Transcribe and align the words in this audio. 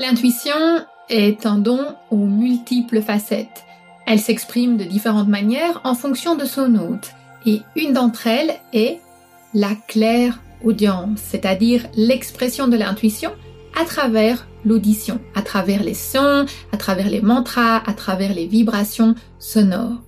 L'intuition 0.00 0.54
est 1.10 1.44
un 1.44 1.58
don 1.58 1.94
aux 2.10 2.24
multiples 2.26 3.02
facettes. 3.02 3.64
Elle 4.06 4.18
s'exprime 4.18 4.78
de 4.78 4.84
différentes 4.84 5.28
manières 5.28 5.80
en 5.84 5.94
fonction 5.94 6.34
de 6.34 6.46
son 6.46 6.74
hôte. 6.76 7.12
Et 7.44 7.60
une 7.76 7.92
d'entre 7.92 8.26
elles 8.26 8.54
est 8.72 9.00
la 9.52 9.74
claire 9.86 10.40
audience, 10.64 11.20
c'est-à-dire 11.22 11.86
l'expression 11.94 12.68
de 12.68 12.76
l'intuition 12.76 13.32
à 13.78 13.84
travers 13.84 14.46
l'audition, 14.64 15.20
à 15.34 15.42
travers 15.42 15.82
les 15.82 15.94
sons, 15.94 16.46
à 16.72 16.76
travers 16.78 17.10
les 17.10 17.20
mantras, 17.20 17.82
à 17.86 17.92
travers 17.92 18.32
les 18.32 18.46
vibrations 18.46 19.14
sonores. 19.38 20.02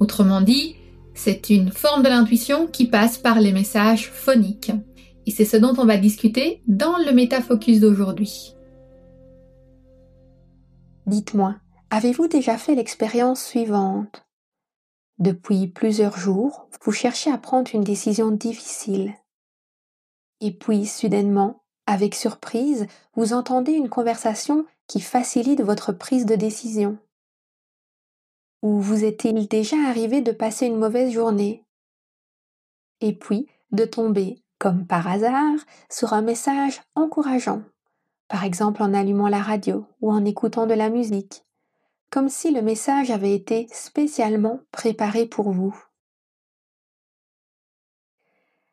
Autrement 0.00 0.40
dit, 0.40 0.76
c'est 1.14 1.50
une 1.50 1.70
forme 1.70 2.02
de 2.02 2.08
l'intuition 2.08 2.66
qui 2.66 2.86
passe 2.86 3.18
par 3.18 3.40
les 3.40 3.52
messages 3.52 4.10
phoniques. 4.10 4.72
Et 5.26 5.30
c'est 5.30 5.44
ce 5.44 5.56
dont 5.56 5.74
on 5.78 5.84
va 5.84 5.98
discuter 5.98 6.62
dans 6.66 6.96
le 6.98 7.12
métafocus 7.12 7.80
d'aujourd'hui. 7.80 8.55
Dites-moi, 11.06 11.54
avez-vous 11.90 12.26
déjà 12.26 12.58
fait 12.58 12.74
l'expérience 12.74 13.44
suivante? 13.44 14.26
Depuis 15.18 15.68
plusieurs 15.68 16.18
jours, 16.18 16.68
vous 16.82 16.92
cherchez 16.92 17.30
à 17.30 17.38
prendre 17.38 17.70
une 17.74 17.84
décision 17.84 18.30
difficile. 18.30 19.14
Et 20.40 20.52
puis, 20.52 20.84
soudainement, 20.84 21.62
avec 21.86 22.14
surprise, 22.14 22.86
vous 23.14 23.32
entendez 23.32 23.72
une 23.72 23.88
conversation 23.88 24.66
qui 24.88 25.00
facilite 25.00 25.62
votre 25.62 25.92
prise 25.92 26.26
de 26.26 26.34
décision. 26.34 26.98
Ou 28.62 28.80
vous 28.80 29.04
est-il 29.04 29.46
déjà 29.46 29.76
arrivé 29.88 30.20
de 30.20 30.32
passer 30.32 30.66
une 30.66 30.78
mauvaise 30.78 31.12
journée? 31.12 31.64
Et 33.00 33.16
puis, 33.16 33.48
de 33.70 33.84
tomber 33.84 34.42
comme 34.58 34.86
par 34.86 35.06
hasard, 35.06 35.58
sur 35.90 36.14
un 36.14 36.22
message 36.22 36.82
encourageant, 36.94 37.62
par 38.28 38.44
exemple 38.44 38.82
en 38.82 38.94
allumant 38.94 39.28
la 39.28 39.40
radio 39.40 39.86
ou 40.00 40.12
en 40.12 40.24
écoutant 40.24 40.66
de 40.66 40.74
la 40.74 40.88
musique, 40.88 41.44
comme 42.10 42.28
si 42.28 42.50
le 42.50 42.62
message 42.62 43.10
avait 43.10 43.34
été 43.34 43.68
spécialement 43.72 44.60
préparé 44.72 45.26
pour 45.26 45.50
vous. 45.50 45.76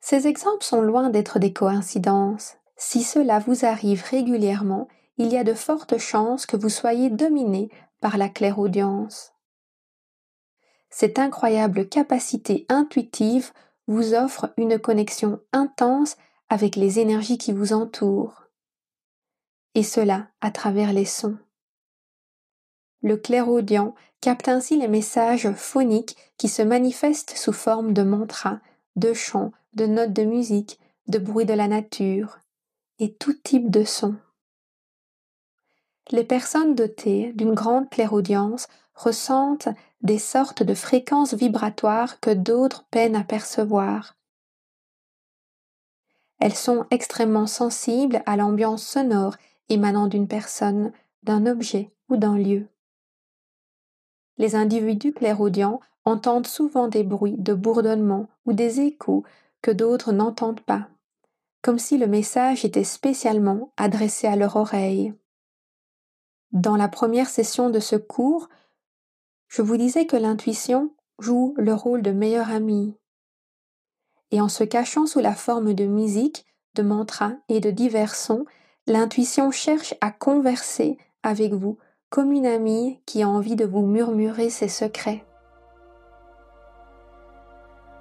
Ces 0.00 0.26
exemples 0.26 0.64
sont 0.64 0.82
loin 0.82 1.08
d'être 1.08 1.38
des 1.38 1.52
coïncidences. 1.52 2.56
Si 2.76 3.02
cela 3.02 3.38
vous 3.38 3.64
arrive 3.64 4.02
régulièrement, 4.02 4.88
il 5.16 5.32
y 5.32 5.38
a 5.38 5.44
de 5.44 5.54
fortes 5.54 5.98
chances 5.98 6.44
que 6.44 6.56
vous 6.56 6.68
soyez 6.68 7.08
dominé 7.08 7.70
par 8.00 8.18
la 8.18 8.28
clairaudience. 8.28 9.32
Cette 10.90 11.18
incroyable 11.18 11.88
capacité 11.88 12.66
intuitive 12.68 13.52
vous 13.86 14.14
offre 14.14 14.52
une 14.56 14.78
connexion 14.78 15.40
intense 15.52 16.16
avec 16.48 16.76
les 16.76 16.98
énergies 17.00 17.38
qui 17.38 17.52
vous 17.52 17.72
entourent. 17.72 18.43
Et 19.74 19.82
cela 19.82 20.28
à 20.40 20.50
travers 20.50 20.92
les 20.92 21.04
sons. 21.04 21.36
Le 23.02 23.16
clairaudient 23.16 23.94
capte 24.20 24.48
ainsi 24.48 24.78
les 24.78 24.88
messages 24.88 25.52
phoniques 25.52 26.16
qui 26.38 26.48
se 26.48 26.62
manifestent 26.62 27.36
sous 27.36 27.52
forme 27.52 27.92
de 27.92 28.02
mantras, 28.02 28.60
de 28.96 29.12
chants, 29.12 29.52
de 29.74 29.86
notes 29.86 30.12
de 30.12 30.22
musique, 30.22 30.80
de 31.08 31.18
bruits 31.18 31.44
de 31.44 31.52
la 31.52 31.68
nature 31.68 32.38
et 32.98 33.12
tout 33.12 33.34
type 33.34 33.70
de 33.70 33.84
sons. 33.84 34.16
Les 36.10 36.24
personnes 36.24 36.74
dotées 36.74 37.32
d'une 37.34 37.54
grande 37.54 37.90
clairaudience 37.90 38.68
ressentent 38.94 39.68
des 40.02 40.18
sortes 40.18 40.62
de 40.62 40.74
fréquences 40.74 41.34
vibratoires 41.34 42.20
que 42.20 42.30
d'autres 42.30 42.84
peinent 42.90 43.16
à 43.16 43.24
percevoir. 43.24 44.16
Elles 46.40 46.54
sont 46.54 46.86
extrêmement 46.90 47.46
sensibles 47.46 48.22
à 48.26 48.36
l'ambiance 48.36 48.86
sonore 48.86 49.36
émanant 49.68 50.06
d'une 50.06 50.28
personne, 50.28 50.92
d'un 51.22 51.46
objet 51.46 51.90
ou 52.08 52.16
d'un 52.16 52.36
lieu. 52.36 52.68
Les 54.36 54.56
individus 54.56 55.12
clairaudients 55.12 55.80
entendent 56.04 56.46
souvent 56.46 56.88
des 56.88 57.02
bruits 57.02 57.36
de 57.38 57.54
bourdonnement 57.54 58.28
ou 58.46 58.52
des 58.52 58.80
échos 58.80 59.24
que 59.62 59.70
d'autres 59.70 60.12
n'entendent 60.12 60.60
pas, 60.60 60.88
comme 61.62 61.78
si 61.78 61.96
le 61.96 62.06
message 62.06 62.64
était 62.64 62.84
spécialement 62.84 63.72
adressé 63.76 64.26
à 64.26 64.36
leur 64.36 64.56
oreille. 64.56 65.14
Dans 66.52 66.76
la 66.76 66.88
première 66.88 67.28
session 67.28 67.70
de 67.70 67.80
ce 67.80 67.96
cours, 67.96 68.48
je 69.48 69.62
vous 69.62 69.76
disais 69.76 70.06
que 70.06 70.16
l'intuition 70.16 70.94
joue 71.18 71.54
le 71.56 71.74
rôle 71.74 72.02
de 72.02 72.10
meilleur 72.10 72.50
ami. 72.50 72.94
Et 74.30 74.40
en 74.40 74.48
se 74.48 74.64
cachant 74.64 75.06
sous 75.06 75.20
la 75.20 75.34
forme 75.34 75.74
de 75.74 75.86
musique, 75.86 76.44
de 76.74 76.82
mantras 76.82 77.32
et 77.48 77.60
de 77.60 77.70
divers 77.70 78.14
sons, 78.14 78.44
l'intuition 78.86 79.50
cherche 79.50 79.94
à 80.00 80.10
converser 80.10 80.98
avec 81.22 81.52
vous 81.52 81.78
comme 82.10 82.32
une 82.32 82.46
amie 82.46 82.98
qui 83.06 83.22
a 83.22 83.28
envie 83.28 83.56
de 83.56 83.64
vous 83.64 83.84
murmurer 83.84 84.50
ses 84.50 84.68
secrets. 84.68 85.24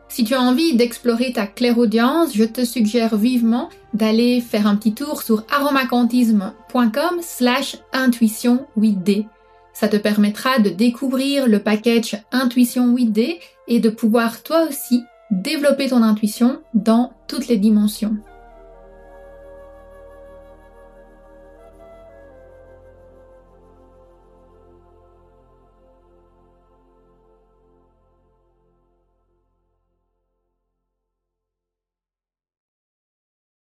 Si 0.10 0.24
tu 0.24 0.36
as 0.36 0.42
envie 0.42 0.76
d'explorer 0.76 1.34
ta 1.34 1.48
clairaudience, 1.48 2.36
je 2.36 2.44
te 2.44 2.64
suggère 2.64 3.18
vivement 3.18 3.70
d'aller 3.96 4.42
faire 4.42 4.68
un 4.68 4.76
petit 4.76 4.94
tour 4.94 5.24
sur 5.24 5.44
aromacantisme.com 5.50 7.20
slash 7.22 7.78
intuition 7.94 8.68
8D. 8.78 9.26
Ça 9.74 9.88
te 9.88 9.98
permettra 9.98 10.60
de 10.60 10.70
découvrir 10.70 11.48
le 11.48 11.58
package 11.58 12.24
Intuition 12.32 12.94
8D 12.94 13.40
et 13.68 13.80
de 13.80 13.90
pouvoir 13.90 14.44
toi 14.44 14.68
aussi 14.70 15.02
développer 15.32 15.90
ton 15.90 16.04
intuition 16.04 16.62
dans 16.76 17.14
toutes 17.28 17.48
les 17.48 17.58
dimensions. 17.58 18.16